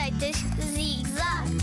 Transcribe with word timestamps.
Receitas 0.00 0.36
Zig-Zag. 0.72 1.58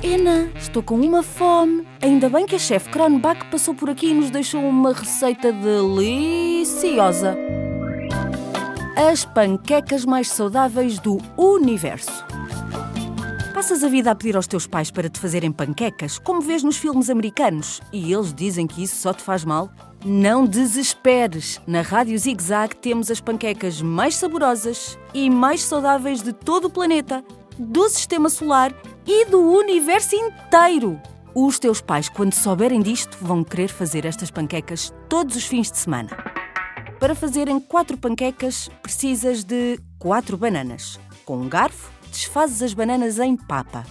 Ena, 0.00 0.48
estou 0.54 0.80
com 0.80 0.94
uma 0.94 1.20
fome. 1.20 1.84
Ainda 2.00 2.28
bem 2.28 2.46
que 2.46 2.54
a 2.54 2.58
chefe 2.58 2.88
Kronbach 2.90 3.46
passou 3.50 3.74
por 3.74 3.90
aqui 3.90 4.10
e 4.10 4.14
nos 4.14 4.30
deixou 4.30 4.62
uma 4.62 4.92
receita 4.92 5.52
deliciosa. 5.52 7.36
As 8.96 9.24
panquecas 9.24 10.04
mais 10.04 10.28
saudáveis 10.28 11.00
do 11.00 11.18
universo. 11.36 12.24
Passas 13.62 13.84
a 13.84 13.88
vida 13.88 14.10
a 14.10 14.14
pedir 14.16 14.34
aos 14.34 14.48
teus 14.48 14.66
pais 14.66 14.90
para 14.90 15.08
te 15.08 15.20
fazerem 15.20 15.52
panquecas, 15.52 16.18
como 16.18 16.40
vês 16.40 16.64
nos 16.64 16.76
filmes 16.76 17.08
americanos, 17.08 17.80
e 17.92 18.12
eles 18.12 18.34
dizem 18.34 18.66
que 18.66 18.82
isso 18.82 18.96
só 18.96 19.14
te 19.14 19.22
faz 19.22 19.44
mal? 19.44 19.70
Não 20.04 20.44
desesperes! 20.44 21.60
Na 21.64 21.80
Rádio 21.80 22.18
Zig 22.18 22.42
Zag 22.42 22.74
temos 22.74 23.08
as 23.08 23.20
panquecas 23.20 23.80
mais 23.80 24.16
saborosas 24.16 24.98
e 25.14 25.30
mais 25.30 25.62
saudáveis 25.62 26.22
de 26.22 26.32
todo 26.32 26.64
o 26.64 26.70
planeta, 26.70 27.24
do 27.56 27.88
sistema 27.88 28.28
solar 28.28 28.74
e 29.06 29.26
do 29.26 29.40
universo 29.40 30.16
inteiro. 30.16 31.00
Os 31.32 31.60
teus 31.60 31.80
pais, 31.80 32.08
quando 32.08 32.34
souberem 32.34 32.82
disto, 32.82 33.16
vão 33.20 33.44
querer 33.44 33.68
fazer 33.68 34.04
estas 34.04 34.28
panquecas 34.28 34.92
todos 35.08 35.36
os 35.36 35.44
fins 35.44 35.70
de 35.70 35.78
semana. 35.78 36.10
Para 36.98 37.14
fazerem 37.14 37.60
quatro 37.60 37.96
panquecas, 37.96 38.68
precisas 38.82 39.44
de 39.44 39.78
quatro 40.00 40.36
bananas. 40.36 40.98
Com 41.24 41.36
um 41.36 41.48
garfo, 41.48 41.92
desfazes 42.12 42.62
as 42.62 42.74
bananas 42.74 43.18
em 43.18 43.34
papa. 43.34 43.84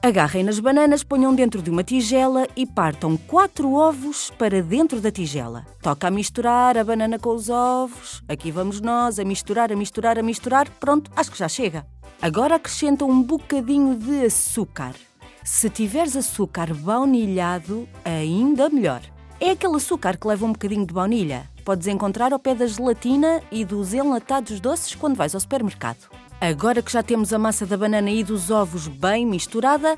Agarrem 0.00 0.44
nas 0.44 0.60
bananas, 0.60 1.02
ponham 1.02 1.34
dentro 1.34 1.60
de 1.60 1.70
uma 1.70 1.82
tigela 1.82 2.46
e 2.54 2.66
partam 2.66 3.16
quatro 3.16 3.72
ovos 3.72 4.30
para 4.38 4.62
dentro 4.62 5.00
da 5.00 5.10
tigela. 5.10 5.66
Toca 5.82 6.08
a 6.08 6.10
misturar 6.10 6.78
a 6.78 6.84
banana 6.84 7.18
com 7.18 7.30
os 7.30 7.48
ovos. 7.48 8.22
Aqui 8.28 8.50
vamos 8.50 8.80
nós 8.80 9.18
a 9.18 9.24
misturar, 9.24 9.72
a 9.72 9.76
misturar, 9.76 10.18
a 10.18 10.22
misturar. 10.22 10.68
Pronto, 10.78 11.10
acho 11.16 11.32
que 11.32 11.38
já 11.38 11.48
chega. 11.48 11.86
Agora 12.22 12.56
acrescenta 12.56 13.04
um 13.04 13.22
bocadinho 13.22 13.96
de 13.96 14.26
açúcar. 14.26 14.94
Se 15.42 15.68
tiveres 15.68 16.16
açúcar 16.16 16.72
baunilhado, 16.74 17.88
ainda 18.04 18.70
melhor. 18.70 19.00
É 19.40 19.50
aquele 19.50 19.76
açúcar 19.76 20.16
que 20.16 20.28
leva 20.28 20.46
um 20.46 20.52
bocadinho 20.52 20.86
de 20.86 20.94
baunilha. 20.94 21.50
Podes 21.64 21.86
encontrar 21.86 22.30
ao 22.32 22.38
pé 22.38 22.54
da 22.54 22.66
gelatina 22.66 23.42
e 23.50 23.64
dos 23.64 23.94
enlatados 23.94 24.60
doces 24.60 24.94
quando 24.94 25.16
vais 25.16 25.34
ao 25.34 25.40
supermercado. 25.40 26.10
Agora 26.46 26.82
que 26.82 26.92
já 26.92 27.02
temos 27.02 27.32
a 27.32 27.38
massa 27.38 27.64
da 27.64 27.74
banana 27.74 28.10
e 28.10 28.22
dos 28.22 28.50
ovos 28.50 28.86
bem 28.86 29.24
misturada, 29.24 29.96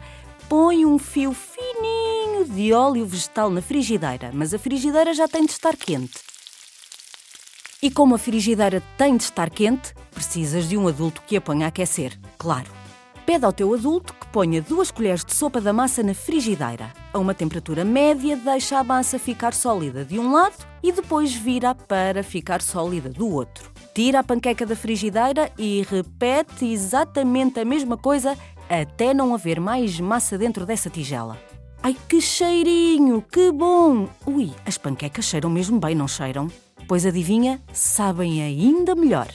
põe 0.48 0.86
um 0.86 0.96
fio 0.96 1.34
fininho 1.34 2.44
de 2.44 2.72
óleo 2.72 3.04
vegetal 3.04 3.50
na 3.50 3.60
frigideira, 3.60 4.30
mas 4.32 4.54
a 4.54 4.58
frigideira 4.58 5.12
já 5.12 5.26
tem 5.26 5.44
de 5.44 5.50
estar 5.50 5.76
quente. 5.76 6.20
E 7.82 7.90
como 7.90 8.14
a 8.14 8.18
frigideira 8.18 8.80
tem 8.96 9.16
de 9.16 9.24
estar 9.24 9.50
quente, 9.50 9.92
precisas 10.12 10.68
de 10.68 10.76
um 10.76 10.86
adulto 10.86 11.20
que 11.26 11.36
a 11.36 11.40
ponha 11.40 11.66
a 11.66 11.68
aquecer, 11.68 12.16
claro. 12.38 12.70
Pede 13.26 13.44
ao 13.44 13.52
teu 13.52 13.74
adulto 13.74 14.14
que 14.14 14.28
ponha 14.28 14.62
duas 14.62 14.92
colheres 14.92 15.24
de 15.24 15.34
sopa 15.34 15.60
da 15.60 15.72
massa 15.72 16.00
na 16.00 16.14
frigideira. 16.14 16.92
A 17.12 17.18
uma 17.18 17.34
temperatura 17.34 17.84
média, 17.84 18.36
deixa 18.36 18.78
a 18.78 18.84
massa 18.84 19.18
ficar 19.18 19.52
sólida 19.52 20.04
de 20.04 20.16
um 20.16 20.30
lado 20.30 20.64
e 20.80 20.92
depois 20.92 21.34
vira 21.34 21.74
para 21.74 22.22
ficar 22.22 22.62
sólida 22.62 23.08
do 23.08 23.28
outro. 23.28 23.75
Tira 23.96 24.18
a 24.18 24.22
panqueca 24.22 24.66
da 24.66 24.76
frigideira 24.76 25.50
e 25.56 25.82
repete 25.88 26.66
exatamente 26.66 27.60
a 27.60 27.64
mesma 27.64 27.96
coisa 27.96 28.36
até 28.68 29.14
não 29.14 29.34
haver 29.34 29.58
mais 29.58 29.98
massa 29.98 30.36
dentro 30.36 30.66
dessa 30.66 30.90
tigela. 30.90 31.40
Ai, 31.82 31.96
que 32.06 32.20
cheirinho! 32.20 33.22
Que 33.22 33.50
bom! 33.50 34.06
Ui, 34.26 34.52
as 34.66 34.76
panquecas 34.76 35.24
cheiram 35.24 35.48
mesmo 35.48 35.80
bem, 35.80 35.94
não 35.94 36.06
cheiram? 36.06 36.46
Pois 36.86 37.06
adivinha, 37.06 37.58
sabem 37.72 38.42
ainda 38.42 38.94
melhor. 38.94 39.28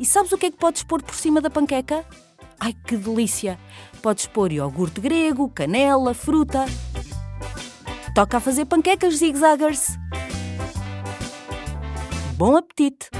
E 0.00 0.04
sabes 0.04 0.32
o 0.32 0.36
que 0.36 0.46
é 0.46 0.50
que 0.50 0.58
podes 0.58 0.82
pôr 0.82 1.00
por 1.00 1.14
cima 1.14 1.40
da 1.40 1.48
panqueca? 1.48 2.04
Ai, 2.58 2.72
que 2.72 2.96
delícia! 2.96 3.56
Podes 4.02 4.26
pôr 4.26 4.50
iogurte 4.50 5.00
grego, 5.00 5.48
canela, 5.48 6.12
fruta. 6.12 6.64
Toca 8.16 8.38
a 8.38 8.40
fazer 8.40 8.64
panquecas 8.64 9.14
zigzaggers. 9.14 9.96
Bom 12.36 12.56
apetite! 12.56 13.10